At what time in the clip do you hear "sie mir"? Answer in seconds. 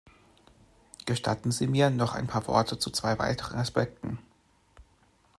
1.51-1.91